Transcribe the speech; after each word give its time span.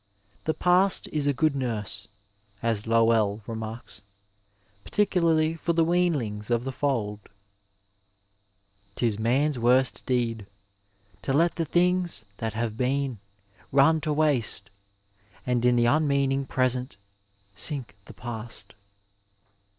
The 0.45 0.55
past 0.55 1.07
is 1.13 1.27
a 1.27 1.31
good 1.31 1.55
nurse, 1.55 2.07
as 2.63 2.87
Lowell 2.87 3.43
remarks, 3.45 4.01
particularly 4.83 5.53
for 5.53 5.73
the 5.73 5.85
weanlings 5.85 6.49
of 6.49 6.63
the 6.63 6.71
fold. 6.71 7.19
'Tis 8.95 9.19
man's 9.19 9.59
worst 9.59 10.03
deed 10.07 10.47
To 11.21 11.33
let 11.33 11.53
the 11.57 11.65
things 11.65 12.25
that 12.37 12.53
have 12.55 12.75
been, 12.75 13.19
run 13.71 14.01
to 14.01 14.11
waste 14.11 14.71
And 15.45 15.63
in 15.65 15.75
the 15.75 15.85
unmeaning 15.85 16.47
Present 16.47 16.97
sink 17.55 17.93
the 18.05 18.13
Past. 18.15 18.73